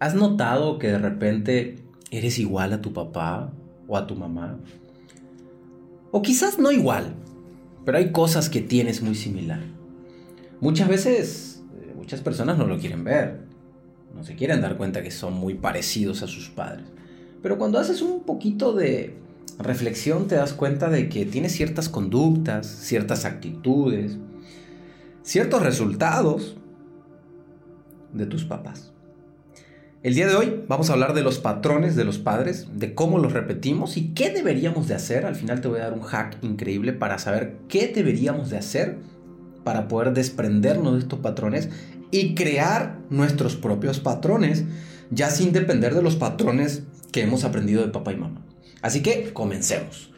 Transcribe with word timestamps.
¿Has 0.00 0.14
notado 0.14 0.78
que 0.78 0.88
de 0.88 0.98
repente 0.98 1.76
eres 2.10 2.38
igual 2.38 2.72
a 2.72 2.80
tu 2.80 2.94
papá 2.94 3.52
o 3.86 3.98
a 3.98 4.06
tu 4.06 4.14
mamá? 4.14 4.58
O 6.10 6.22
quizás 6.22 6.58
no 6.58 6.72
igual, 6.72 7.14
pero 7.84 7.98
hay 7.98 8.10
cosas 8.10 8.48
que 8.48 8.62
tienes 8.62 9.02
muy 9.02 9.14
similar. 9.14 9.60
Muchas 10.58 10.88
veces, 10.88 11.62
eh, 11.82 11.92
muchas 11.94 12.22
personas 12.22 12.56
no 12.56 12.66
lo 12.66 12.78
quieren 12.78 13.04
ver, 13.04 13.42
no 14.16 14.24
se 14.24 14.36
quieren 14.36 14.62
dar 14.62 14.78
cuenta 14.78 15.02
que 15.02 15.10
son 15.10 15.34
muy 15.34 15.52
parecidos 15.52 16.22
a 16.22 16.28
sus 16.28 16.48
padres. 16.48 16.86
Pero 17.42 17.58
cuando 17.58 17.78
haces 17.78 18.00
un 18.00 18.22
poquito 18.22 18.72
de 18.72 19.18
reflexión 19.58 20.28
te 20.28 20.36
das 20.36 20.54
cuenta 20.54 20.88
de 20.88 21.10
que 21.10 21.26
tienes 21.26 21.52
ciertas 21.52 21.90
conductas, 21.90 22.66
ciertas 22.66 23.26
actitudes, 23.26 24.16
ciertos 25.22 25.62
resultados 25.62 26.56
de 28.14 28.24
tus 28.24 28.46
papás. 28.46 28.94
El 30.02 30.14
día 30.14 30.26
de 30.26 30.34
hoy 30.34 30.64
vamos 30.66 30.88
a 30.88 30.94
hablar 30.94 31.12
de 31.12 31.20
los 31.20 31.40
patrones 31.40 31.94
de 31.94 32.04
los 32.04 32.16
padres, 32.16 32.68
de 32.72 32.94
cómo 32.94 33.18
los 33.18 33.34
repetimos 33.34 33.98
y 33.98 34.14
qué 34.14 34.30
deberíamos 34.30 34.88
de 34.88 34.94
hacer. 34.94 35.26
Al 35.26 35.36
final 35.36 35.60
te 35.60 35.68
voy 35.68 35.80
a 35.80 35.82
dar 35.82 35.92
un 35.92 36.00
hack 36.00 36.38
increíble 36.40 36.94
para 36.94 37.18
saber 37.18 37.58
qué 37.68 37.92
deberíamos 37.94 38.48
de 38.48 38.56
hacer 38.56 38.96
para 39.62 39.88
poder 39.88 40.14
desprendernos 40.14 40.94
de 40.94 41.00
estos 41.00 41.18
patrones 41.18 41.68
y 42.10 42.34
crear 42.34 42.96
nuestros 43.10 43.56
propios 43.56 44.00
patrones, 44.00 44.64
ya 45.10 45.28
sin 45.28 45.52
depender 45.52 45.94
de 45.94 46.00
los 46.00 46.16
patrones 46.16 46.84
que 47.12 47.20
hemos 47.20 47.44
aprendido 47.44 47.82
de 47.82 47.92
papá 47.92 48.14
y 48.14 48.16
mamá. 48.16 48.40
Así 48.80 49.02
que 49.02 49.34
comencemos. 49.34 50.10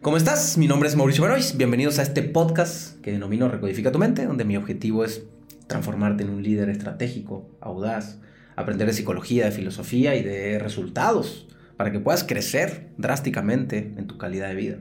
¿Cómo 0.00 0.16
estás? 0.16 0.58
Mi 0.58 0.66
nombre 0.66 0.88
es 0.88 0.96
Mauricio 0.96 1.22
Berois. 1.22 1.56
Bienvenidos 1.56 2.00
a 2.00 2.02
este 2.02 2.24
podcast 2.24 3.00
que 3.02 3.12
denomino 3.12 3.48
Recodifica 3.48 3.92
tu 3.92 4.00
mente, 4.00 4.26
donde 4.26 4.44
mi 4.44 4.56
objetivo 4.56 5.04
es 5.04 5.22
transformarte 5.68 6.24
en 6.24 6.30
un 6.30 6.42
líder 6.42 6.70
estratégico, 6.70 7.48
audaz, 7.60 8.18
aprender 8.56 8.86
de 8.86 8.92
psicología, 8.92 9.44
de 9.44 9.52
filosofía 9.52 10.14
y 10.16 10.22
de 10.22 10.58
resultados 10.58 11.48
para 11.76 11.90
que 11.90 12.00
puedas 12.00 12.24
crecer 12.24 12.90
drásticamente 12.98 13.92
en 13.96 14.06
tu 14.06 14.18
calidad 14.18 14.48
de 14.48 14.54
vida. 14.54 14.78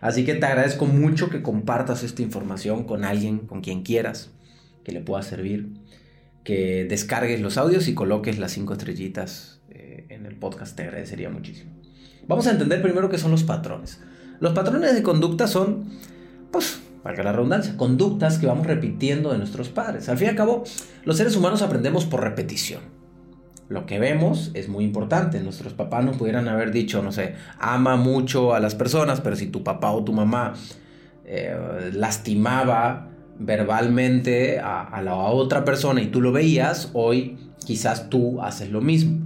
Así 0.00 0.24
que 0.24 0.34
te 0.34 0.46
agradezco 0.46 0.86
mucho 0.86 1.30
que 1.30 1.42
compartas 1.42 2.02
esta 2.02 2.22
información 2.22 2.84
con 2.84 3.04
alguien, 3.04 3.40
con 3.40 3.60
quien 3.60 3.82
quieras, 3.82 4.30
que 4.84 4.92
le 4.92 5.00
pueda 5.00 5.22
servir, 5.22 5.72
que 6.44 6.86
descargues 6.88 7.40
los 7.40 7.56
audios 7.56 7.88
y 7.88 7.94
coloques 7.94 8.38
las 8.38 8.52
cinco 8.52 8.74
estrellitas 8.74 9.60
eh, 9.70 10.06
en 10.10 10.26
el 10.26 10.36
podcast, 10.36 10.76
te 10.76 10.84
agradecería 10.84 11.28
muchísimo. 11.30 11.72
Vamos 12.28 12.46
a 12.46 12.52
entender 12.52 12.82
primero 12.82 13.08
qué 13.08 13.18
son 13.18 13.30
los 13.30 13.44
patrones. 13.44 14.00
Los 14.40 14.52
patrones 14.52 14.94
de 14.94 15.02
conducta 15.02 15.46
son, 15.46 15.90
pues, 16.50 16.80
valga 17.06 17.22
la 17.22 17.32
redundancia, 17.32 17.76
conductas 17.76 18.38
que 18.38 18.46
vamos 18.46 18.66
repitiendo 18.66 19.30
de 19.32 19.38
nuestros 19.38 19.68
padres. 19.68 20.08
Al 20.08 20.18
fin 20.18 20.26
y 20.26 20.30
al 20.30 20.36
cabo, 20.36 20.64
los 21.04 21.16
seres 21.16 21.36
humanos 21.36 21.62
aprendemos 21.62 22.04
por 22.04 22.20
repetición. 22.20 22.80
Lo 23.68 23.86
que 23.86 23.98
vemos 23.98 24.50
es 24.54 24.68
muy 24.68 24.84
importante. 24.84 25.40
Nuestros 25.40 25.72
papás 25.72 26.04
nos 26.04 26.16
pudieran 26.16 26.48
haber 26.48 26.72
dicho, 26.72 27.02
no 27.02 27.12
sé, 27.12 27.34
ama 27.58 27.96
mucho 27.96 28.54
a 28.54 28.60
las 28.60 28.74
personas, 28.74 29.20
pero 29.20 29.36
si 29.36 29.46
tu 29.46 29.62
papá 29.62 29.92
o 29.92 30.04
tu 30.04 30.12
mamá 30.12 30.54
eh, 31.24 31.90
lastimaba 31.92 33.08
verbalmente 33.38 34.58
a, 34.58 34.82
a 34.82 35.02
la 35.02 35.14
otra 35.14 35.64
persona 35.64 36.00
y 36.02 36.06
tú 36.06 36.20
lo 36.20 36.32
veías, 36.32 36.90
hoy 36.92 37.38
quizás 37.64 38.08
tú 38.10 38.40
haces 38.42 38.70
lo 38.70 38.80
mismo. 38.80 39.25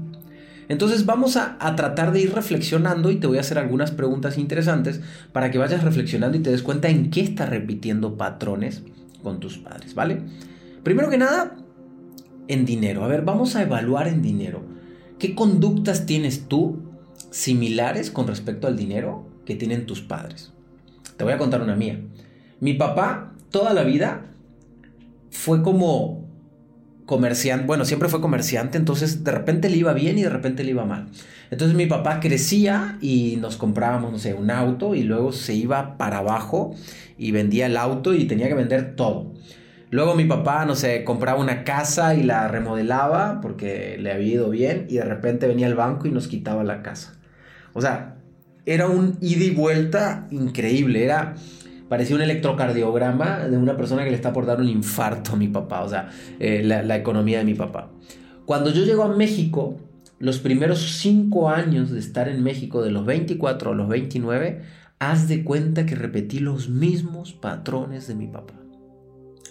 Entonces 0.70 1.04
vamos 1.04 1.36
a, 1.36 1.58
tratar 1.74 2.12
de 2.12 2.20
ir 2.20 2.32
reflexionando 2.32 3.10
y 3.10 3.16
te 3.16 3.26
voy 3.26 3.38
a 3.38 3.40
hacer 3.40 3.58
algunas 3.58 3.90
preguntas 3.90 4.38
interesantes 4.38 5.00
para 5.32 5.50
que 5.50 5.58
vayas 5.58 5.82
reflexionando 5.82 6.36
y 6.36 6.42
te 6.42 6.52
des 6.52 6.62
cuenta 6.62 6.88
en 6.88 7.10
qué 7.10 7.22
estás 7.22 7.48
repitiendo 7.48 8.16
patrones 8.16 8.84
con 9.20 9.41
tus 9.41 9.58
padres, 9.58 9.96
¿vale? 9.96 10.22
Primero 10.84 11.10
que 11.10 11.18
nada, 11.18 11.56
en 12.46 12.64
dinero. 12.64 13.02
A 13.02 13.08
ver, 13.08 13.22
vamos 13.22 13.56
a 13.56 13.62
evaluar 13.62 14.06
en 14.06 14.22
dinero. 14.22 14.62
¿Qué 15.18 15.34
conductas 15.34 16.06
tienes 16.06 16.46
tú 16.46 16.78
similares 17.30 18.12
con 18.12 18.28
respecto 18.28 18.68
al 18.68 18.76
dinero 18.76 19.26
que 19.44 19.56
tienen 19.56 19.87
tus 19.87 20.02
padres? 20.02 20.52
Te 21.16 21.25
voy 21.25 21.32
a 21.32 21.38
contar 21.38 21.62
una 21.62 21.75
mía. 21.75 22.00
Mi 22.60 22.75
papá 22.75 23.32
toda 23.50 23.75
la 23.75 23.82
vida 23.82 24.26
fue 25.31 25.64
como 25.64 26.19
comerciante, 27.10 27.66
bueno, 27.66 27.84
siempre 27.84 28.09
fue 28.09 28.21
comerciante, 28.21 28.78
entonces 28.78 29.25
de 29.25 29.32
repente 29.32 29.69
le 29.69 29.76
iba 29.76 29.93
bien 29.93 30.16
y 30.16 30.22
de 30.22 30.28
repente 30.28 30.62
le 30.62 30.71
iba 30.71 30.84
mal. 30.84 31.09
Entonces 31.50 31.76
mi 31.76 31.87
papá 31.87 32.21
crecía 32.21 32.98
y 33.00 33.37
nos 33.41 33.56
comprábamos, 33.56 34.12
no 34.12 34.19
sé, 34.21 34.32
un 34.32 34.48
auto 34.48 34.94
y 34.94 35.03
luego 35.03 35.32
se 35.32 35.54
iba 35.54 35.99
para 35.99 36.19
abajo 36.19 36.72
y 37.19 37.32
vendía 37.32 37.66
el 37.66 37.76
auto 37.76 38.15
y 38.15 38.26
tenía 38.26 38.47
que 38.47 38.54
vender 38.54 38.94
todo. 38.94 39.32
Luego 39.91 40.15
mi 40.15 40.25
papá, 40.25 40.65
no 40.66 40.76
sé, 40.76 41.03
compraba 41.03 41.41
una 41.41 41.65
casa 41.65 42.15
y 42.15 42.22
la 42.22 42.47
remodelaba 42.47 43.41
porque 43.41 43.99
le 43.99 44.12
había 44.12 44.34
ido 44.34 44.49
bien 44.49 44.87
y 44.88 44.94
de 44.94 45.04
repente 45.04 45.49
venía 45.49 45.66
al 45.66 45.75
banco 45.75 46.06
y 46.06 46.12
nos 46.12 46.28
quitaba 46.28 46.62
la 46.62 46.81
casa. 46.81 47.19
O 47.72 47.81
sea, 47.81 48.19
era 48.66 48.87
un 48.87 49.19
ida 49.20 49.43
y 49.47 49.50
vuelta 49.50 50.28
increíble, 50.31 51.03
era 51.03 51.34
parecía 51.90 52.14
un 52.14 52.22
electrocardiograma 52.22 53.48
de 53.48 53.56
una 53.56 53.76
persona 53.76 54.04
que 54.04 54.10
le 54.10 54.16
está 54.16 54.32
por 54.32 54.46
dar 54.46 54.60
un 54.60 54.68
infarto 54.68 55.32
a 55.32 55.36
mi 55.36 55.48
papá, 55.48 55.82
o 55.82 55.88
sea, 55.88 56.08
eh, 56.38 56.62
la, 56.62 56.96
economía 56.96 57.38
de 57.38 57.44
mi 57.44 57.54
papá. 57.54 57.90
Cuando 58.46 58.70
yo 58.70 58.84
llego 58.84 59.02
a 59.02 59.08
México, 59.08 59.76
los 60.20 60.38
primeros 60.38 60.98
cinco 61.00 61.50
años 61.50 61.90
de 61.90 61.98
estar 61.98 62.28
en 62.28 62.44
México, 62.44 62.80
de 62.80 62.92
los 62.92 63.04
24 63.06 63.72
a 63.72 63.74
los 63.74 63.88
29, 63.88 64.62
haz 65.00 65.26
de 65.26 65.42
cuenta 65.42 65.84
que 65.84 65.96
repetí 65.96 66.38
los 66.38 66.68
mismos 66.68 67.32
patrones 67.32 68.06
de 68.06 68.14
mi 68.14 68.28
papá. 68.28 68.54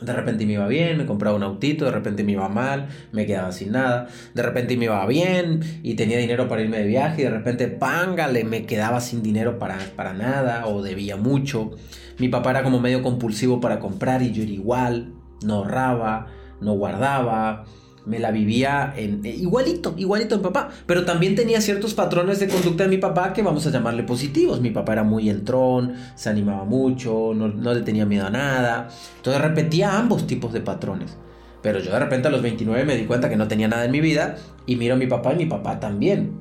De 0.01 0.13
repente 0.13 0.45
me 0.45 0.53
iba 0.53 0.67
bien, 0.67 0.97
me 0.97 1.05
compraba 1.05 1.35
un 1.35 1.43
autito, 1.43 1.85
de 1.85 1.91
repente 1.91 2.23
me 2.23 2.31
iba 2.31 2.47
mal, 2.47 2.87
me 3.11 3.25
quedaba 3.25 3.51
sin 3.51 3.73
nada, 3.73 4.07
de 4.33 4.41
repente 4.41 4.77
me 4.77 4.85
iba 4.85 5.05
bien 5.05 5.59
y 5.83 5.95
tenía 5.95 6.17
dinero 6.17 6.47
para 6.47 6.61
irme 6.61 6.77
de 6.77 6.87
viaje 6.87 7.21
y 7.21 7.25
de 7.25 7.31
repente, 7.31 7.67
pángale, 7.67 8.45
me 8.45 8.65
quedaba 8.65 9.01
sin 9.01 9.21
dinero 9.21 9.59
para, 9.59 9.77
para 9.95 10.13
nada 10.13 10.67
o 10.67 10.81
debía 10.81 11.17
mucho. 11.17 11.71
Mi 12.17 12.29
papá 12.29 12.51
era 12.51 12.63
como 12.63 12.79
medio 12.79 13.01
compulsivo 13.01 13.59
para 13.59 13.79
comprar 13.79 14.21
y 14.21 14.31
yo 14.31 14.43
era 14.43 14.51
igual, 14.51 15.13
no 15.43 15.55
ahorraba, 15.55 16.27
no 16.61 16.73
guardaba, 16.73 17.65
me 18.05 18.19
la 18.19 18.31
vivía 18.31 18.93
en 18.95 19.25
eh, 19.25 19.29
igualito, 19.29 19.93
igualito 19.97 20.37
mi 20.37 20.43
papá, 20.43 20.69
pero 20.85 21.05
también 21.05 21.35
tenía 21.35 21.61
ciertos 21.61 21.93
patrones 21.93 22.39
de 22.39 22.47
conducta 22.47 22.83
de 22.83 22.89
mi 22.89 22.97
papá 22.97 23.33
que 23.33 23.41
vamos 23.41 23.65
a 23.67 23.71
llamarle 23.71 24.03
positivos. 24.03 24.61
Mi 24.61 24.71
papá 24.71 24.93
era 24.93 25.03
muy 25.03 25.29
entrón, 25.29 25.95
se 26.15 26.29
animaba 26.29 26.65
mucho, 26.65 27.33
no, 27.35 27.47
no 27.47 27.73
le 27.73 27.81
tenía 27.81 28.05
miedo 28.05 28.27
a 28.27 28.29
nada. 28.29 28.89
Entonces 29.17 29.41
repetía 29.41 29.97
ambos 29.97 30.27
tipos 30.27 30.53
de 30.53 30.61
patrones. 30.61 31.17
Pero 31.61 31.79
yo 31.79 31.91
de 31.91 31.99
repente 31.99 32.27
a 32.27 32.31
los 32.31 32.41
29 32.41 32.85
me 32.85 32.95
di 32.95 33.05
cuenta 33.05 33.29
que 33.29 33.35
no 33.35 33.47
tenía 33.47 33.67
nada 33.67 33.85
en 33.85 33.91
mi 33.91 33.99
vida 33.99 34.37
y 34.65 34.75
miro 34.75 34.95
a 34.95 34.97
mi 34.97 35.07
papá 35.07 35.33
y 35.33 35.37
mi 35.37 35.45
papá 35.45 35.79
también. 35.79 36.33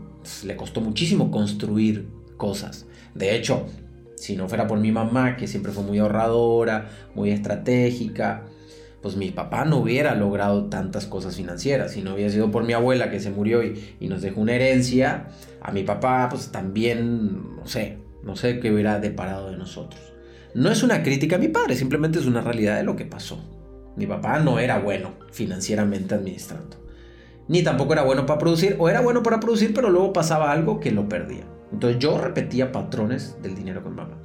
le 0.44 0.56
costó 0.56 0.80
muchísimo 0.80 1.30
construir 1.30 2.08
cosas. 2.36 2.86
De 3.14 3.34
hecho, 3.34 3.66
si 4.14 4.36
no 4.36 4.48
fuera 4.48 4.66
por 4.66 4.78
mi 4.78 4.92
mamá, 4.92 5.36
que 5.36 5.46
siempre 5.46 5.72
fue 5.72 5.82
muy 5.82 5.98
ahorradora, 5.98 6.88
muy 7.14 7.30
estratégica, 7.30 8.44
pues 9.02 9.16
mi 9.16 9.30
papá 9.30 9.64
no 9.64 9.78
hubiera 9.78 10.14
logrado 10.14 10.66
tantas 10.66 11.06
cosas 11.06 11.36
financieras. 11.36 11.92
Si 11.92 12.02
no 12.02 12.14
hubiera 12.14 12.30
sido 12.30 12.50
por 12.50 12.64
mi 12.64 12.72
abuela 12.72 13.10
que 13.10 13.20
se 13.20 13.30
murió 13.30 13.62
y, 13.62 14.08
nos 14.08 14.22
dejó 14.22 14.40
una 14.40 14.54
herencia, 14.54 15.28
a 15.62 15.72
mi 15.72 15.84
papá 15.84 16.28
pues 16.30 16.50
también, 16.50 17.56
no 17.56 17.66
sé, 17.66 17.98
no 18.22 18.34
sé 18.36 18.58
qué 18.58 18.72
hubiera 18.72 18.98
deparado 18.98 19.50
de 19.50 19.56
nosotros. 19.56 20.00
No 20.54 20.70
es 20.70 20.82
una 20.82 21.02
crítica 21.02 21.36
a 21.36 21.38
mi 21.38 21.48
padre, 21.48 21.76
simplemente 21.76 22.18
es 22.18 22.26
una 22.26 22.40
realidad 22.40 22.76
de 22.76 22.82
lo 22.82 22.96
que 22.96 23.04
pasó. 23.04 23.38
Mi 23.96 24.06
papá 24.06 24.40
no 24.40 24.58
era 24.58 24.78
bueno 24.78 25.12
financieramente 25.30 26.14
administrando. 26.14 26.76
Ni 27.46 27.62
tampoco 27.62 27.92
era 27.92 28.02
bueno 28.02 28.26
para 28.26 28.38
producir, 28.38 28.76
o 28.78 28.88
era 28.88 29.00
bueno 29.00 29.22
para 29.22 29.40
producir, 29.40 29.72
pero 29.74 29.90
luego 29.90 30.12
pasaba 30.12 30.52
algo 30.52 30.80
que 30.80 30.90
lo 30.90 31.08
perdía. 31.08 31.44
Entonces 31.72 31.98
yo 31.98 32.18
repetía 32.18 32.72
patrones 32.72 33.36
del 33.42 33.54
dinero 33.54 33.82
con 33.82 33.94
mamá. 33.94 34.18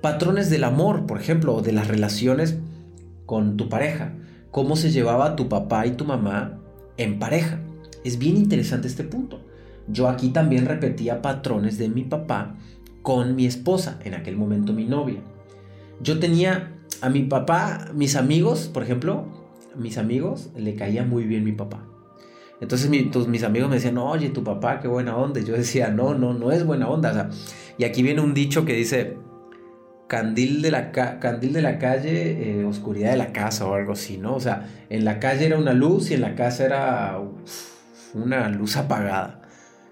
Patrones 0.00 0.50
del 0.50 0.64
amor, 0.64 1.06
por 1.06 1.20
ejemplo, 1.20 1.54
o 1.54 1.62
de 1.62 1.72
las 1.72 1.88
relaciones 1.88 2.58
con 3.26 3.56
tu 3.56 3.68
pareja, 3.68 4.12
cómo 4.50 4.76
se 4.76 4.90
llevaba 4.90 5.36
tu 5.36 5.48
papá 5.48 5.86
y 5.86 5.92
tu 5.92 6.04
mamá 6.04 6.58
en 6.96 7.18
pareja. 7.18 7.60
Es 8.04 8.18
bien 8.18 8.36
interesante 8.36 8.88
este 8.88 9.04
punto. 9.04 9.40
Yo 9.88 10.08
aquí 10.08 10.28
también 10.28 10.66
repetía 10.66 11.22
patrones 11.22 11.78
de 11.78 11.88
mi 11.88 12.04
papá 12.04 12.56
con 13.02 13.36
mi 13.36 13.46
esposa, 13.46 13.98
en 14.04 14.14
aquel 14.14 14.36
momento 14.36 14.72
mi 14.72 14.84
novia. 14.84 15.20
Yo 16.00 16.18
tenía 16.18 16.72
a 17.00 17.10
mi 17.10 17.22
papá, 17.22 17.90
mis 17.94 18.16
amigos, 18.16 18.70
por 18.72 18.82
ejemplo, 18.82 19.26
mis 19.76 19.98
amigos 19.98 20.50
le 20.56 20.74
caía 20.74 21.04
muy 21.04 21.24
bien 21.24 21.44
mi 21.44 21.52
papá. 21.52 21.86
Entonces 22.60 22.88
mis 22.88 23.42
amigos 23.42 23.68
me 23.68 23.76
decían, 23.76 23.98
oye, 23.98 24.30
tu 24.30 24.42
papá, 24.42 24.80
qué 24.80 24.88
buena 24.88 25.16
onda. 25.16 25.40
Yo 25.40 25.54
decía, 25.54 25.88
no, 25.88 26.14
no, 26.14 26.32
no 26.32 26.50
es 26.50 26.64
buena 26.64 26.88
onda. 26.88 27.30
y 27.76 27.84
aquí 27.84 28.02
viene 28.02 28.20
un 28.20 28.32
dicho 28.32 28.64
que 28.64 28.74
dice, 28.74 29.18
candil 30.06 30.62
de 30.62 30.70
la, 30.70 30.92
candil 30.92 31.52
de 31.52 31.62
la 31.62 31.78
calle, 31.78 32.60
eh, 32.60 32.64
oscuridad 32.64 33.10
de 33.10 33.16
la 33.16 33.32
casa 33.32 33.66
o 33.66 33.74
algo 33.74 33.92
así, 33.92 34.18
¿no? 34.18 34.34
O 34.34 34.40
sea, 34.40 34.68
en 34.90 35.04
la 35.04 35.18
calle 35.18 35.46
era 35.46 35.58
una 35.58 35.72
luz 35.72 36.10
y 36.10 36.14
en 36.14 36.20
la 36.20 36.34
casa 36.34 36.64
era 36.64 37.18
una 38.14 38.48
luz 38.48 38.76
apagada. 38.76 39.40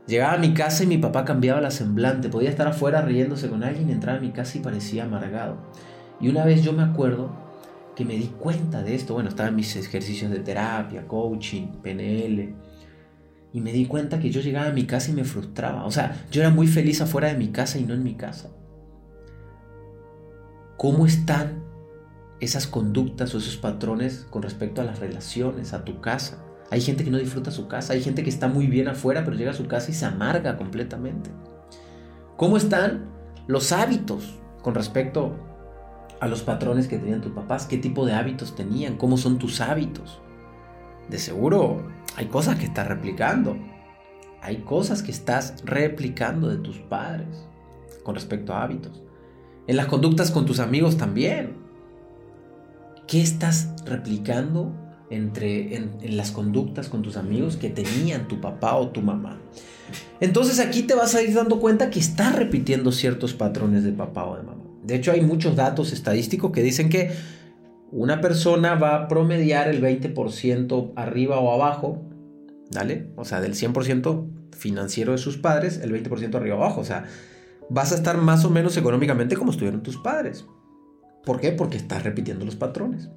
Llegaba 0.06 0.34
a 0.34 0.38
mi 0.38 0.52
casa 0.52 0.84
y 0.84 0.86
mi 0.86 0.98
papá 0.98 1.24
cambiaba 1.24 1.60
la 1.60 1.70
semblante. 1.70 2.28
Podía 2.28 2.50
estar 2.50 2.66
afuera 2.66 3.02
riéndose 3.02 3.48
con 3.48 3.62
alguien 3.62 3.88
y 3.88 3.92
entraba 3.92 4.18
a 4.18 4.20
mi 4.20 4.32
casa 4.32 4.58
y 4.58 4.60
parecía 4.60 5.04
amargado. 5.04 5.58
Y 6.20 6.28
una 6.28 6.44
vez 6.44 6.62
yo 6.62 6.72
me 6.72 6.82
acuerdo 6.82 7.30
que 7.94 8.04
me 8.04 8.14
di 8.14 8.26
cuenta 8.26 8.82
de 8.82 8.94
esto. 8.94 9.14
Bueno, 9.14 9.28
estaba 9.28 9.48
en 9.48 9.56
mis 9.56 9.74
ejercicios 9.76 10.30
de 10.30 10.40
terapia, 10.40 11.06
coaching, 11.06 11.68
PNL. 11.82 12.54
Y 13.52 13.60
me 13.60 13.72
di 13.72 13.86
cuenta 13.86 14.18
que 14.18 14.30
yo 14.30 14.40
llegaba 14.40 14.68
a 14.68 14.72
mi 14.72 14.86
casa 14.86 15.10
y 15.10 15.14
me 15.14 15.24
frustraba. 15.24 15.84
O 15.84 15.90
sea, 15.90 16.24
yo 16.30 16.40
era 16.40 16.50
muy 16.50 16.66
feliz 16.66 17.00
afuera 17.00 17.28
de 17.28 17.36
mi 17.36 17.48
casa 17.48 17.78
y 17.78 17.84
no 17.84 17.94
en 17.94 18.02
mi 18.02 18.14
casa. 18.14 18.50
¿Cómo 20.82 21.06
están 21.06 21.62
esas 22.40 22.66
conductas 22.66 23.32
o 23.36 23.38
esos 23.38 23.56
patrones 23.56 24.26
con 24.30 24.42
respecto 24.42 24.80
a 24.80 24.84
las 24.84 24.98
relaciones, 24.98 25.74
a 25.74 25.84
tu 25.84 26.00
casa? 26.00 26.42
Hay 26.72 26.80
gente 26.80 27.04
que 27.04 27.10
no 27.12 27.18
disfruta 27.18 27.52
su 27.52 27.68
casa, 27.68 27.92
hay 27.92 28.02
gente 28.02 28.24
que 28.24 28.30
está 28.30 28.48
muy 28.48 28.66
bien 28.66 28.88
afuera, 28.88 29.24
pero 29.24 29.36
llega 29.36 29.52
a 29.52 29.54
su 29.54 29.68
casa 29.68 29.92
y 29.92 29.94
se 29.94 30.06
amarga 30.06 30.56
completamente. 30.56 31.30
¿Cómo 32.36 32.56
están 32.56 33.04
los 33.46 33.70
hábitos 33.70 34.40
con 34.60 34.74
respecto 34.74 35.36
a 36.18 36.26
los 36.26 36.42
patrones 36.42 36.88
que 36.88 36.98
tenían 36.98 37.20
tus 37.20 37.30
papás? 37.30 37.66
¿Qué 37.66 37.78
tipo 37.78 38.04
de 38.04 38.14
hábitos 38.14 38.56
tenían? 38.56 38.96
¿Cómo 38.96 39.18
son 39.18 39.38
tus 39.38 39.60
hábitos? 39.60 40.20
De 41.08 41.20
seguro 41.20 41.86
hay 42.16 42.26
cosas 42.26 42.56
que 42.56 42.64
estás 42.64 42.88
replicando. 42.88 43.56
Hay 44.40 44.62
cosas 44.62 45.04
que 45.04 45.12
estás 45.12 45.62
replicando 45.64 46.48
de 46.48 46.56
tus 46.56 46.78
padres 46.78 47.46
con 48.02 48.16
respecto 48.16 48.52
a 48.52 48.64
hábitos. 48.64 49.00
En 49.66 49.76
las 49.76 49.86
conductas 49.86 50.30
con 50.30 50.46
tus 50.46 50.58
amigos 50.58 50.96
también. 50.96 51.56
¿Qué 53.06 53.20
estás 53.20 53.70
replicando 53.84 54.72
entre, 55.10 55.76
en, 55.76 56.16
las 56.16 56.30
conductas 56.30 56.88
con 56.88 57.02
tus 57.02 57.16
amigos 57.16 57.56
que 57.56 57.68
tenían 57.68 58.28
tu 58.28 58.40
papá 58.40 58.76
o 58.76 58.88
tu 58.88 59.02
mamá? 59.02 59.40
Entonces 60.20 60.60
aquí 60.60 60.82
te 60.82 60.94
vas 60.94 61.14
a 61.14 61.22
ir 61.22 61.34
dando 61.34 61.60
cuenta 61.60 61.90
que 61.90 61.98
estás 61.98 62.34
repitiendo 62.34 62.92
ciertos 62.92 63.34
patrones 63.34 63.84
de 63.84 63.92
papá 63.92 64.24
o 64.24 64.36
de 64.36 64.42
mamá. 64.42 64.62
De 64.82 64.96
hecho 64.96 65.12
hay 65.12 65.20
muchos 65.20 65.54
datos 65.56 65.92
estadísticos 65.92 66.52
que 66.52 66.62
dicen 66.62 66.88
que 66.88 67.12
una 67.90 68.20
persona 68.20 68.74
va 68.74 68.96
a 68.96 69.08
promediar 69.08 69.68
el 69.68 69.82
20% 69.82 70.92
arriba 70.96 71.38
o 71.38 71.52
abajo, 71.52 72.02
¿vale? 72.74 73.12
O 73.16 73.24
sea, 73.24 73.40
del 73.40 73.54
100% 73.54 74.56
financiero 74.56 75.12
de 75.12 75.18
sus 75.18 75.36
padres, 75.36 75.80
el 75.82 75.92
20% 75.92 76.34
arriba 76.34 76.56
o 76.56 76.64
abajo. 76.64 76.80
O 76.80 76.84
sea, 76.84 77.04
vas 77.70 77.92
a 77.92 77.94
estar 77.96 78.16
más 78.18 78.44
o 78.44 78.50
menos 78.50 78.76
económicamente 78.76 79.36
como 79.36 79.50
estuvieron 79.50 79.82
tus 79.82 79.96
padres. 79.96 80.44
¿Por 81.24 81.40
qué? 81.40 81.52
Porque 81.52 81.76
estás 81.76 82.02
repitiendo 82.02 82.44
los 82.44 82.56
patrones. 82.56 83.10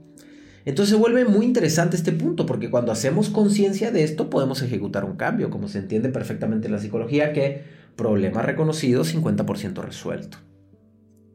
Entonces 0.65 0.95
se 0.95 0.99
vuelve 0.99 1.25
muy 1.25 1.45
interesante 1.45 1.95
este 1.95 2.11
punto, 2.11 2.45
porque 2.45 2.71
cuando 2.71 2.91
hacemos 2.91 3.29
conciencia 3.29 3.91
de 3.91 4.03
esto 4.03 4.29
podemos 4.29 4.61
ejecutar 4.63 5.05
un 5.05 5.15
cambio, 5.15 5.51
como 5.51 5.67
se 5.67 5.79
entiende 5.79 6.09
perfectamente 6.09 6.67
en 6.67 6.73
la 6.73 6.79
psicología, 6.79 7.33
que 7.33 7.63
problema 7.95 8.41
reconocido, 8.41 9.03
50% 9.03 9.81
resuelto. 9.83 10.39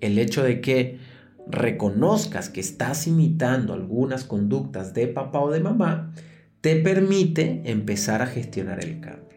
El 0.01 0.19
hecho 0.19 0.43
de 0.43 0.61
que 0.61 0.99
reconozcas 1.49 2.49
que 2.49 2.61
estás 2.61 3.07
imitando 3.07 3.73
algunas 3.73 4.25
conductas 4.25 4.95
de 4.95 5.07
papá 5.07 5.41
o 5.41 5.51
de 5.51 5.61
mamá, 5.61 6.13
te 6.61 6.77
permite 6.77 7.63
empezar 7.65 8.23
a 8.23 8.27
gestionar 8.27 8.85
el 8.85 9.01
cambio. 9.01 9.30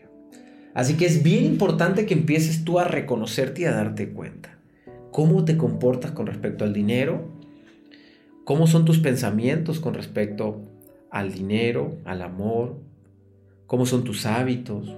Así 0.74 0.96
que 0.96 1.06
es 1.06 1.22
bien 1.22 1.46
importante 1.46 2.06
que 2.06 2.14
empieces 2.14 2.64
tú 2.66 2.80
a 2.80 2.86
reconocerte 2.86 3.62
y 3.62 3.66
a 3.66 3.72
darte 3.72 4.10
cuenta. 4.10 4.58
¿Cómo 5.12 5.46
te 5.46 5.58
comportas 5.58 6.12
con 6.12 6.26
respecto 6.26 6.64
al 6.64 6.74
dinero? 6.74 7.30
¿Cómo 8.46 8.66
son 8.68 8.84
tus 8.84 9.00
pensamientos 9.00 9.80
con 9.80 9.94
respecto 9.94 10.62
al 11.12 11.32
dinero, 11.32 12.00
al 12.06 12.24
amor? 12.24 12.82
¿Cómo 13.68 13.86
son 13.86 14.04
tus 14.04 14.26
hábitos? 14.26 14.98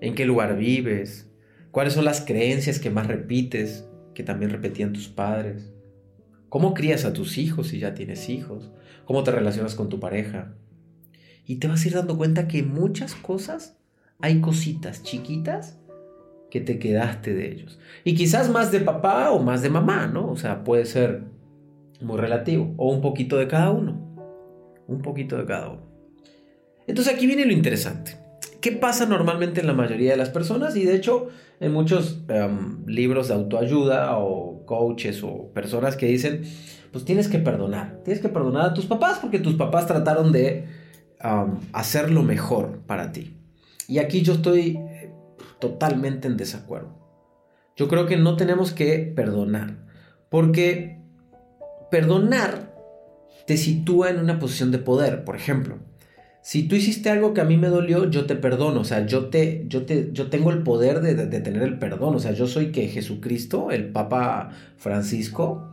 ¿En 0.00 0.14
qué 0.14 0.26
lugar 0.26 0.58
vives? 0.58 1.30
¿Cuáles 1.70 1.92
son 1.92 2.04
las 2.04 2.20
creencias 2.22 2.80
que 2.80 2.90
más 2.90 3.06
repites, 3.06 3.88
que 4.14 4.24
también 4.24 4.50
repetían 4.50 4.92
tus 4.92 5.08
padres? 5.08 5.72
¿Cómo 6.48 6.74
crías 6.74 7.04
a 7.04 7.12
tus 7.12 7.38
hijos 7.38 7.68
si 7.68 7.78
ya 7.78 7.94
tienes 7.94 8.28
hijos? 8.28 8.72
¿Cómo 9.04 9.22
te 9.22 9.30
relacionas 9.30 9.76
con 9.76 9.88
tu 9.88 10.00
pareja? 10.00 10.52
Y 11.46 11.56
te 11.56 11.68
vas 11.68 11.84
a 11.84 11.88
ir 11.88 11.94
dando 11.94 12.18
cuenta 12.18 12.48
que 12.48 12.64
muchas 12.64 13.14
cosas, 13.14 13.79
hay 14.22 14.40
cositas 14.40 15.02
chiquitas 15.02 15.78
que 16.50 16.60
te 16.60 16.78
quedaste 16.78 17.34
de 17.34 17.52
ellos. 17.52 17.78
Y 18.04 18.14
quizás 18.14 18.50
más 18.50 18.72
de 18.72 18.80
papá 18.80 19.30
o 19.30 19.38
más 19.38 19.62
de 19.62 19.70
mamá, 19.70 20.06
¿no? 20.06 20.30
O 20.30 20.36
sea, 20.36 20.64
puede 20.64 20.84
ser 20.84 21.22
muy 22.00 22.18
relativo. 22.18 22.74
O 22.76 22.92
un 22.92 23.00
poquito 23.00 23.36
de 23.38 23.46
cada 23.46 23.70
uno. 23.70 23.98
Un 24.86 25.00
poquito 25.02 25.38
de 25.38 25.44
cada 25.46 25.68
uno. 25.70 25.82
Entonces 26.86 27.14
aquí 27.14 27.26
viene 27.26 27.46
lo 27.46 27.52
interesante. 27.52 28.16
¿Qué 28.60 28.72
pasa 28.72 29.06
normalmente 29.06 29.60
en 29.60 29.66
la 29.66 29.72
mayoría 29.72 30.10
de 30.10 30.16
las 30.16 30.28
personas? 30.28 30.76
Y 30.76 30.84
de 30.84 30.96
hecho, 30.96 31.28
en 31.60 31.72
muchos 31.72 32.24
em, 32.28 32.84
libros 32.86 33.28
de 33.28 33.34
autoayuda 33.34 34.18
o 34.18 34.66
coaches 34.66 35.22
o 35.22 35.50
personas 35.54 35.96
que 35.96 36.06
dicen, 36.06 36.42
pues 36.92 37.04
tienes 37.04 37.28
que 37.28 37.38
perdonar. 37.38 38.00
Tienes 38.04 38.20
que 38.20 38.28
perdonar 38.28 38.66
a 38.66 38.74
tus 38.74 38.86
papás 38.86 39.18
porque 39.20 39.38
tus 39.38 39.54
papás 39.54 39.86
trataron 39.86 40.32
de 40.32 40.66
hacer 41.72 42.10
lo 42.10 42.22
mejor 42.22 42.80
para 42.86 43.12
ti. 43.12 43.39
Y 43.90 43.98
aquí 43.98 44.22
yo 44.22 44.34
estoy 44.34 44.78
eh, 44.78 45.10
totalmente 45.58 46.28
en 46.28 46.36
desacuerdo. 46.36 46.96
Yo 47.74 47.88
creo 47.88 48.06
que 48.06 48.16
no 48.16 48.36
tenemos 48.36 48.70
que 48.72 48.98
perdonar. 49.16 49.84
Porque 50.28 51.00
perdonar 51.90 52.72
te 53.48 53.56
sitúa 53.56 54.10
en 54.10 54.20
una 54.20 54.38
posición 54.38 54.70
de 54.70 54.78
poder. 54.78 55.24
Por 55.24 55.34
ejemplo, 55.34 55.80
si 56.40 56.68
tú 56.68 56.76
hiciste 56.76 57.10
algo 57.10 57.34
que 57.34 57.40
a 57.40 57.44
mí 57.44 57.56
me 57.56 57.66
dolió, 57.66 58.08
yo 58.08 58.26
te 58.26 58.36
perdono. 58.36 58.82
O 58.82 58.84
sea, 58.84 59.06
yo, 59.06 59.26
te, 59.26 59.64
yo, 59.66 59.84
te, 59.86 60.10
yo 60.12 60.30
tengo 60.30 60.52
el 60.52 60.62
poder 60.62 61.00
de, 61.00 61.40
tener 61.40 61.64
el 61.64 61.80
perdón. 61.80 62.14
O 62.14 62.20
sea, 62.20 62.30
yo 62.30 62.46
soy 62.46 62.70
que 62.70 62.86
Jesucristo, 62.86 63.72
el 63.72 63.90
Papa 63.90 64.50
Francisco, 64.76 65.68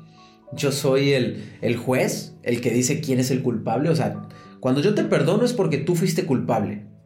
yo 0.54 0.72
soy 0.72 1.12
el, 1.12 1.44
el 1.62 1.76
juez, 1.78 2.36
el 2.42 2.62
que 2.62 2.72
dice 2.72 3.00
quién 3.00 3.20
es 3.20 3.30
el 3.30 3.44
culpable. 3.44 3.92
O 3.92 3.96
sea, 3.96 4.28
cuando 4.60 4.82
yo 4.82 4.96
te 4.96 5.04
perdono 5.04 5.46
es 5.46 5.54
porque 5.54 5.78
tú 5.78 5.94
fuiste 5.94 6.26
culpable 6.26 6.97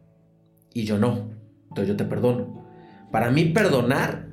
y 0.74 0.84
yo 0.84 0.98
no. 0.98 1.30
Entonces 1.68 1.88
yo 1.88 1.96
te 1.96 2.04
perdono. 2.04 2.62
Para 3.10 3.30
mí 3.30 3.46
perdonar 3.46 4.28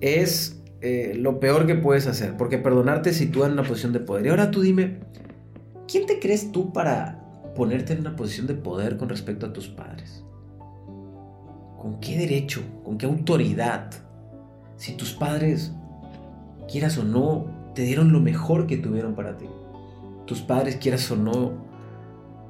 es 0.00 0.62
eh, 0.80 1.14
lo 1.16 1.38
peor 1.38 1.66
que 1.66 1.74
puedes 1.74 2.06
hacer, 2.06 2.36
porque 2.36 2.58
perdonarte 2.58 3.10
te 3.10 3.16
sitúa 3.16 3.46
en 3.46 3.52
una 3.52 3.62
posición 3.62 3.92
de 3.92 4.00
poder. 4.00 4.26
Y 4.26 4.28
ahora 4.30 4.50
tú 4.50 4.60
dime, 4.60 5.00
¿quién 5.86 6.06
te 6.06 6.18
crees 6.18 6.50
tú 6.52 6.72
para 6.72 7.22
ponerte 7.54 7.92
en 7.92 8.00
una 8.00 8.16
posición 8.16 8.46
de 8.46 8.54
poder 8.54 8.96
con 8.96 9.08
respecto 9.08 9.46
a 9.46 9.52
tus 9.52 9.68
padres? 9.68 10.24
¿Con 11.78 12.00
qué 12.00 12.16
derecho? 12.16 12.62
¿Con 12.84 12.98
qué 12.98 13.06
autoridad? 13.06 13.90
Si 14.76 14.94
tus 14.94 15.12
padres, 15.12 15.72
quieras 16.70 16.98
o 16.98 17.04
no, 17.04 17.46
te 17.74 17.82
dieron 17.82 18.12
lo 18.12 18.20
mejor 18.20 18.66
que 18.66 18.76
tuvieron 18.76 19.14
para 19.14 19.36
ti. 19.36 19.46
Tus 20.26 20.40
padres, 20.40 20.76
quieras 20.76 21.10
o 21.10 21.16
no, 21.16 21.52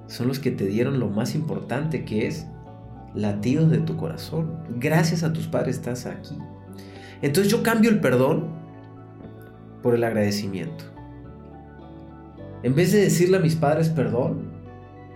son 0.06 0.28
los 0.28 0.38
que 0.38 0.50
te 0.50 0.66
dieron 0.66 1.00
lo 1.00 1.08
más 1.08 1.34
importante 1.34 2.04
que 2.04 2.26
es 2.26 2.46
latidos 3.14 3.70
de 3.70 3.78
tu 3.78 3.96
corazón. 3.96 4.58
Gracias 4.78 5.22
a 5.22 5.32
tus 5.32 5.46
padres 5.46 5.76
estás 5.76 6.06
aquí. 6.06 6.36
Entonces 7.20 7.52
yo 7.52 7.62
cambio 7.62 7.90
el 7.90 8.00
perdón 8.00 8.48
por 9.82 9.94
el 9.94 10.04
agradecimiento. 10.04 10.84
En 12.62 12.74
vez 12.74 12.92
de 12.92 13.00
decirle 13.00 13.38
a 13.38 13.40
mis 13.40 13.56
padres 13.56 13.88
perdón, 13.88 14.52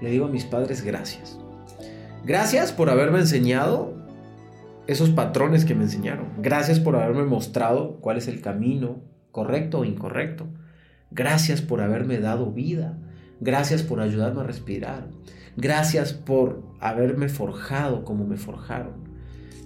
le 0.01 0.11
digo 0.11 0.27
a 0.27 0.31
mis 0.31 0.45
padres 0.45 0.83
gracias. 0.83 1.39
Gracias 2.25 2.73
por 2.73 2.91
haberme 2.91 3.21
enseñado 3.21 3.95
esos 4.87 5.11
patrones 5.11 5.65
que 5.65 5.75
me 5.75 5.85
enseñaron. 5.85 6.27
Gracias 6.39 6.81
por 6.81 6.97
haberme 6.97 7.25
mostrado 7.25 7.99
cuál 8.01 8.19
es 8.19 8.29
el 8.29 8.41
camino 8.41 9.01
correcto 9.31 9.81
o 9.81 9.85
incorrecto. 9.85 10.47
Gracias 11.11 11.63
por 11.63 11.81
haberme 11.81 12.19
dado 12.19 12.53
vida. 12.53 12.99
Gracias 13.41 13.83
por 13.83 14.01
ayudarme 14.01 14.41
a 14.41 14.45
respirar. 14.45 15.09
Gracias 15.57 16.13
por 16.13 16.63
haberme 16.81 17.29
forjado 17.29 18.05
como 18.05 18.27
me 18.27 18.37
forjaron. 18.37 19.07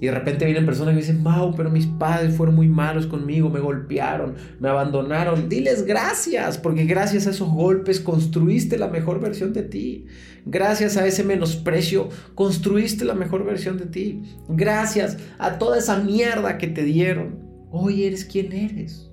Y 0.01 0.07
de 0.07 0.13
repente 0.13 0.47
vienen 0.47 0.65
personas 0.65 0.95
que 0.95 1.01
dicen, 1.01 1.23
wow, 1.23 1.55
pero 1.55 1.69
mis 1.69 1.87
padres 1.87 2.35
fueron 2.35 2.55
muy 2.55 2.69
malos 2.69 3.07
conmigo, 3.07 3.51
me 3.51 3.61
golpearon, 3.61 4.35
me 4.59 4.71
abandonaron. 4.71 5.51
Diles 5.51 5.85
gracias, 5.85 6.57
porque 6.57 6.87
gracias 6.87 7.27
a 7.27 7.31
esos 7.31 7.51
golpes 7.51 8.01
construiste 8.01 8.79
la 8.79 8.89
mejor 8.89 9.21
versión 9.21 9.53
de 9.53 9.63
ti. 9.63 10.07
Gracias 10.47 10.97
a 10.97 11.07
ese 11.07 11.23
menosprecio 11.23 12.09
construiste 12.35 13.05
la 13.05 13.13
mejor 13.13 13.45
versión 13.45 13.77
de 13.77 13.87
ti. 13.87 14.23
Gracias 14.49 15.19
a 15.39 15.59
toda 15.59 15.77
esa 15.77 15.99
mierda 15.99 16.57
que 16.57 16.69
te 16.69 16.83
dieron. 16.83 17.41
Hoy 17.71 18.05
eres 18.05 18.25
quien 18.25 18.53
eres. 18.53 19.11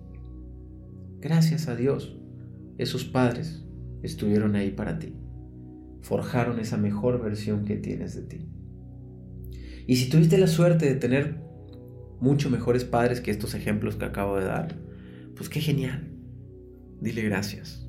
Gracias 1.19 1.67
a 1.67 1.75
Dios, 1.75 2.15
esos 2.77 3.03
padres 3.03 3.61
estuvieron 4.03 4.55
ahí 4.55 4.71
para 4.71 4.99
ti. 4.99 5.16
Forjaron 6.01 6.59
esa 6.59 6.77
mejor 6.77 7.21
versión 7.21 7.65
que 7.65 7.75
tienes 7.75 8.15
de 8.15 8.21
ti. 8.23 8.49
Y 9.87 9.95
si 9.95 10.09
tuviste 10.09 10.37
la 10.37 10.47
suerte 10.47 10.85
de 10.85 10.95
tener 10.95 11.39
mucho 12.19 12.49
mejores 12.49 12.83
padres 12.83 13.21
que 13.21 13.31
estos 13.31 13.53
ejemplos 13.53 13.95
que 13.95 14.05
acabo 14.05 14.37
de 14.37 14.45
dar, 14.45 14.75
pues 15.35 15.49
qué 15.49 15.59
genial. 15.59 16.11
Dile 16.99 17.21
gracias. 17.21 17.87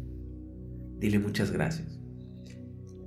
Dile 0.99 1.19
muchas 1.19 1.51
gracias. 1.51 2.01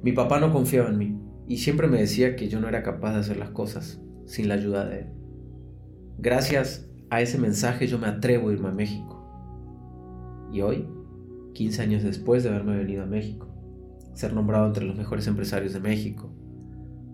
Mi 0.04 0.12
papá 0.14 0.40
no 0.40 0.52
confiaba 0.52 0.90
en 0.90 0.98
mí 0.98 1.20
y 1.48 1.58
siempre 1.58 1.88
me 1.88 2.00
decía 2.00 2.36
que 2.36 2.50
yo 2.50 2.60
no 2.60 2.68
era 2.68 2.84
capaz 2.84 3.14
de 3.14 3.20
hacer 3.20 3.38
las 3.38 3.52
cosas 3.52 4.02
sin 4.26 4.48
la 4.48 4.56
ayuda 4.56 4.86
de 4.86 5.00
él. 5.02 5.08
Gracias 6.18 6.90
a 7.10 7.22
ese 7.22 7.38
mensaje 7.38 7.88
yo 7.88 8.00
me 8.00 8.08
atrevo 8.08 8.50
a 8.50 8.54
irme 8.54 8.70
a 8.70 8.74
México. 8.74 9.18
Y 10.52 10.62
hoy 10.62 10.88
15 11.54 11.82
años 11.82 12.04
después 12.04 12.44
de 12.44 12.50
haberme 12.50 12.78
venido 12.78 13.04
a 13.04 13.08
México, 13.08 13.48
ser 14.14 14.34
nombrado 14.34 14.68
entre 14.68 14.86
los 14.86 14.96
mejores 14.96 15.28
empresarios 15.28 15.74
de 15.74 15.80
México, 15.80 16.30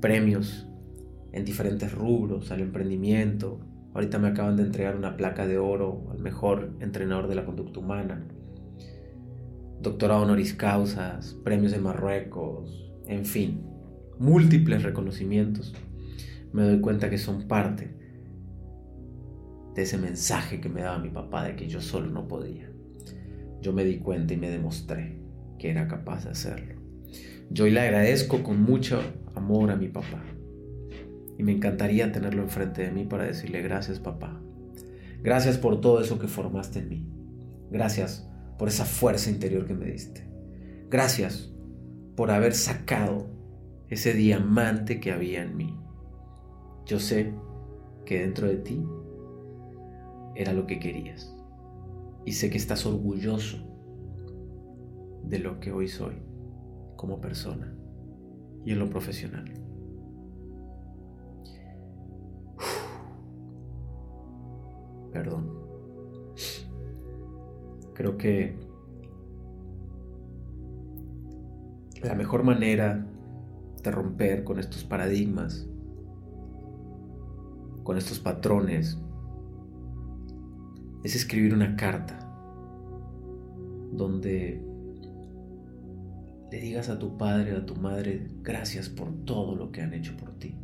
premios 0.02 0.68
en 1.32 1.46
diferentes 1.46 1.92
rubros, 1.92 2.52
al 2.52 2.62
emprendimiento. 2.62 3.60
Ahorita 3.94 4.20
me 4.20 4.30
acaban 4.30 4.56
de 4.58 4.64
entregar 4.64 4.96
una 4.96 5.18
placa 5.18 5.48
de 5.48 5.58
oro 5.58 6.08
al 6.12 6.20
mejor 6.20 6.74
entrenador 6.80 7.28
de 7.28 7.36
la 7.36 7.46
conducta 7.46 7.80
humana. 7.80 8.28
Doctorado 9.82 10.24
honoris 10.24 10.54
causas, 10.54 11.36
premios 11.44 11.72
de 11.72 11.80
Marruecos, 11.80 12.92
en 13.06 13.26
fin, 13.26 13.64
múltiples 14.20 14.84
reconocimientos. 14.84 15.74
Me 16.54 16.64
doy 16.64 16.80
cuenta 16.80 17.10
que 17.10 17.18
son 17.18 17.48
parte 17.48 17.96
de 19.76 19.84
ese 19.84 19.98
mensaje 19.98 20.60
que 20.60 20.70
me 20.70 20.82
daba 20.82 20.98
mi 20.98 21.10
papá 21.10 21.44
de 21.44 21.56
que 21.56 21.68
yo 21.68 21.82
solo 21.82 22.10
no 22.10 22.28
podía. 22.28 22.72
Yo 23.62 23.74
me 23.74 23.84
di 23.84 24.00
cuenta 24.00 24.34
y 24.34 24.38
me 24.38 24.50
demostré 24.50 25.20
que 25.60 25.70
era 25.70 25.88
capaz 25.88 26.26
de 26.26 26.32
hacerlo. 26.32 26.77
Yo 27.50 27.66
le 27.66 27.80
agradezco 27.80 28.44
con 28.44 28.62
mucho 28.62 29.02
amor 29.34 29.72
a 29.72 29.78
mi 29.78 29.88
papá. 29.88 30.22
Y 31.38 31.44
me 31.44 31.54
encantaría 31.54 32.12
tenerlo 32.12 32.44
enfrente 32.44 32.82
de 32.82 32.92
mí 32.92 33.06
para 33.06 33.24
decirle 33.24 33.62
gracias 33.62 34.00
papá. 34.00 34.42
Gracias 35.24 35.58
por 35.58 35.80
todo 35.80 36.02
eso 36.02 36.20
que 36.20 36.28
formaste 36.28 36.80
en 36.80 36.90
mí. 36.90 37.08
Gracias 37.72 38.30
por 38.60 38.68
esa 38.68 38.86
fuerza 38.86 39.30
interior 39.30 39.66
que 39.66 39.76
me 39.76 39.86
diste. 39.86 40.28
Gracias 40.90 41.54
por 42.16 42.32
haber 42.32 42.54
sacado 42.54 43.30
ese 43.88 44.14
diamante 44.14 45.00
que 45.00 45.12
había 45.12 45.42
en 45.42 45.56
mí. 45.56 45.80
Yo 46.86 47.00
sé 47.00 47.34
que 48.06 48.20
dentro 48.20 48.48
de 48.48 48.58
ti 48.58 48.84
era 50.36 50.52
lo 50.52 50.68
que 50.68 50.80
querías. 50.80 51.34
Y 52.26 52.34
sé 52.34 52.50
que 52.50 52.58
estás 52.58 52.86
orgulloso 52.86 53.58
de 55.24 55.40
lo 55.40 55.60
que 55.60 55.72
hoy 55.72 55.88
soy 55.88 56.27
como 56.98 57.22
persona 57.22 57.74
y 58.66 58.74
en 58.74 58.80
lo 58.80 58.90
profesional. 58.90 59.46
Perdón. 65.14 65.50
Creo 67.94 68.18
que 68.18 68.60
la 72.04 72.14
mejor 72.14 72.44
manera 72.44 73.08
de 73.84 73.92
romper 73.92 74.44
con 74.44 74.60
estos 74.60 74.84
paradigmas, 74.84 75.68
con 77.84 77.98
estos 77.98 78.20
patrones, 78.20 79.00
es 81.04 81.16
escribir 81.16 81.54
una 81.54 81.76
carta 81.76 82.20
donde 83.94 84.67
le 86.52 86.60
digas 86.60 86.90
a 86.90 86.98
tu 86.98 87.18
padre 87.18 87.54
o 87.54 87.58
a 87.58 87.66
tu 87.66 87.76
madre 87.76 88.28
gracias 88.42 88.90
por 88.90 89.14
todo 89.26 89.56
lo 89.56 89.72
que 89.72 89.82
han 89.82 89.94
hecho 89.94 90.16
por 90.16 90.34
ti. 90.40 90.56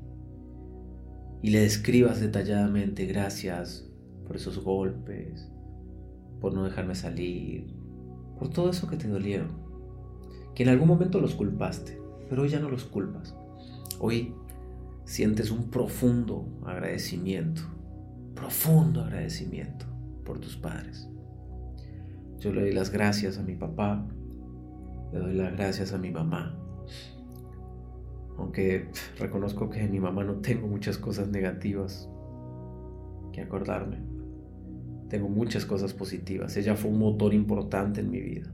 Y 1.41 1.49
le 1.49 1.59
describas 1.59 2.21
detalladamente 2.21 3.05
gracias 3.05 3.89
por 4.25 4.37
esos 4.37 4.63
golpes, 4.63 5.51
por 6.39 6.53
no 6.53 6.63
dejarme 6.63 6.95
salir, 6.95 7.67
por 8.39 8.49
todo 8.49 8.69
eso 8.69 8.87
que 8.87 8.95
te 8.95 9.09
dolieron, 9.09 9.51
que 10.55 10.63
en 10.63 10.69
algún 10.69 10.87
momento 10.87 11.19
los 11.19 11.35
culpaste, 11.35 11.99
pero 12.29 12.43
hoy 12.43 12.49
ya 12.49 12.59
no 12.59 12.69
los 12.69 12.85
culpas. 12.85 13.35
Hoy 13.99 14.33
sientes 15.03 15.51
un 15.51 15.69
profundo 15.69 16.47
agradecimiento, 16.65 17.61
profundo 18.35 19.01
agradecimiento 19.01 19.85
por 20.23 20.39
tus 20.39 20.55
padres. 20.55 21.09
Yo 22.39 22.53
le 22.53 22.61
doy 22.61 22.71
las 22.73 22.89
gracias 22.89 23.37
a 23.37 23.43
mi 23.43 23.55
papá, 23.55 24.05
le 25.13 25.19
doy 25.19 25.33
las 25.35 25.53
gracias 25.55 25.93
a 25.93 25.97
mi 25.99 26.09
mamá. 26.09 26.57
Aunque 28.37 28.89
reconozco 29.19 29.69
que 29.69 29.81
en 29.81 29.91
mi 29.91 29.99
mamá 29.99 30.23
no 30.23 30.37
tengo 30.37 30.67
muchas 30.67 30.97
cosas 30.97 31.27
negativas 31.27 32.09
que 33.31 33.41
acordarme. 33.41 33.97
Tengo 35.09 35.29
muchas 35.29 35.65
cosas 35.65 35.93
positivas. 35.93 36.57
Ella 36.57 36.75
fue 36.75 36.89
un 36.89 36.97
motor 36.97 37.33
importante 37.33 38.01
en 38.01 38.09
mi 38.09 38.21
vida. 38.21 38.51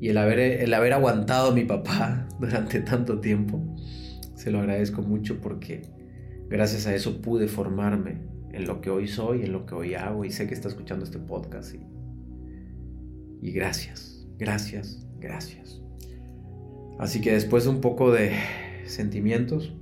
Y 0.00 0.08
el 0.08 0.18
haber, 0.18 0.38
el 0.38 0.72
haber 0.72 0.92
aguantado 0.92 1.50
a 1.50 1.54
mi 1.54 1.64
papá 1.64 2.28
durante 2.40 2.80
tanto 2.80 3.20
tiempo, 3.20 3.60
se 4.36 4.52
lo 4.52 4.60
agradezco 4.60 5.02
mucho 5.02 5.40
porque 5.40 5.82
gracias 6.48 6.86
a 6.86 6.94
eso 6.94 7.20
pude 7.20 7.48
formarme 7.48 8.22
en 8.52 8.66
lo 8.66 8.80
que 8.80 8.90
hoy 8.90 9.08
soy, 9.08 9.42
en 9.42 9.52
lo 9.52 9.66
que 9.66 9.74
hoy 9.74 9.94
hago 9.94 10.24
y 10.24 10.30
sé 10.30 10.46
que 10.46 10.54
está 10.54 10.68
escuchando 10.68 11.04
este 11.04 11.18
podcast. 11.18 11.74
Y, 11.74 11.80
y 13.42 13.52
gracias, 13.52 14.26
gracias, 14.38 15.06
Gracias. 15.20 15.82
Así 16.98 17.20
que 17.20 17.32
después 17.32 17.64
de 17.64 17.70
un 17.70 17.80
poco 17.80 18.10
de 18.10 18.32
sentimientos, 18.84 19.74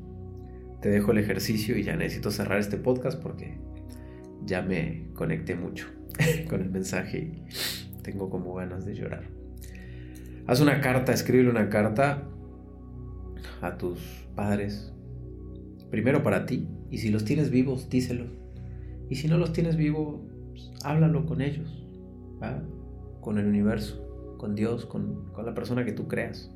te 0.80 0.88
dejo 0.88 1.12
el 1.12 1.18
ejercicio 1.18 1.76
y 1.76 1.82
ya 1.82 1.96
necesito 1.96 2.30
cerrar 2.30 2.60
este 2.60 2.76
podcast 2.76 3.20
porque 3.20 3.58
ya 4.44 4.62
me 4.62 5.08
conecté 5.14 5.56
mucho 5.56 5.86
con 6.48 6.62
el 6.62 6.70
mensaje 6.70 7.18
y 7.18 8.02
tengo 8.02 8.30
como 8.30 8.54
ganas 8.54 8.84
de 8.84 8.94
llorar. 8.94 9.24
Haz 10.46 10.60
una 10.60 10.80
carta, 10.80 11.12
escríbele 11.12 11.50
una 11.50 11.68
carta 11.68 12.26
a 13.60 13.76
tus 13.76 14.00
padres. 14.34 14.92
Primero 15.90 16.22
para 16.22 16.46
ti. 16.46 16.68
Y 16.90 16.98
si 16.98 17.10
los 17.10 17.24
tienes 17.24 17.50
vivos, 17.50 17.90
díselos. 17.90 18.30
Y 19.10 19.16
si 19.16 19.28
no 19.28 19.36
los 19.36 19.52
tienes 19.52 19.76
vivos, 19.76 20.20
pues, 20.50 20.70
háblalo 20.84 21.26
con 21.26 21.42
ellos. 21.42 21.84
Con 23.20 23.38
el 23.38 23.46
universo 23.46 24.07
con 24.38 24.54
Dios, 24.54 24.86
con, 24.86 25.26
la 25.44 25.52
persona 25.52 25.84
que 25.84 25.92
tú 25.92 26.08
creas. 26.08 26.50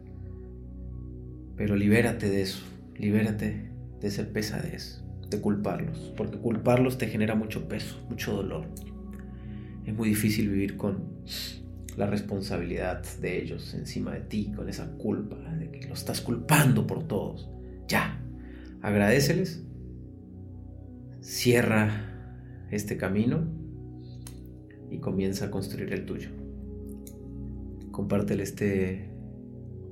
Pero 1.56 1.76
libérate 1.76 2.30
de 2.30 2.40
eso, 2.40 2.64
libérate 2.96 3.70
de 4.00 4.08
ese 4.08 4.24
pesadez, 4.24 5.04
de 5.28 5.40
culparlos, 5.40 6.14
porque 6.16 6.38
culparlos 6.38 6.96
te 6.96 7.08
genera 7.08 7.34
mucho 7.34 7.68
peso, 7.68 8.02
mucho 8.08 8.32
dolor. 8.32 8.66
Es 9.84 9.94
muy 9.94 10.08
difícil 10.08 10.48
vivir 10.48 10.76
con 10.76 11.04
la 11.96 12.06
responsabilidad 12.06 13.04
de 13.20 13.42
ellos 13.42 13.74
encima 13.74 14.12
de 14.12 14.20
ti, 14.20 14.52
con 14.56 14.68
esa 14.70 14.92
culpa 14.92 15.36
de 15.58 15.70
que 15.70 15.86
lo 15.86 15.94
estás 15.94 16.22
culpando 16.22 16.86
por 16.86 17.06
todos. 17.06 17.50
Ya, 17.88 18.18
agradeceles, 18.80 19.62
cierra 21.20 22.08
este 22.70 22.96
camino 22.96 23.44
y 24.90 24.98
comienza 24.98 25.46
a 25.46 25.50
construir 25.50 25.92
el 25.92 26.06
tuyo 26.06 26.41
compártele 27.92 28.42
este 28.42 29.08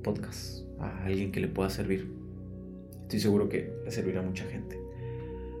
podcast 0.03 0.65
a 0.79 1.05
alguien 1.05 1.31
que 1.31 1.39
le 1.39 1.47
pueda 1.47 1.69
servir. 1.69 2.11
Estoy 3.03 3.19
seguro 3.19 3.47
que 3.47 3.71
le 3.85 3.91
servirá 3.91 4.19
a 4.19 4.23
mucha 4.23 4.45
gente. 4.45 4.79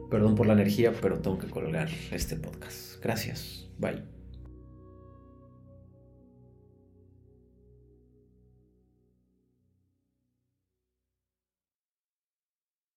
Perdón 0.09 0.35
por 0.35 0.47
la 0.47 0.53
energía, 0.53 0.93
pero 1.01 1.19
tengo 1.19 1.37
que 1.37 1.47
colgar 1.47 1.89
este 2.11 2.35
podcast. 2.35 3.01
Gracias. 3.01 3.69
Bye. 3.77 4.20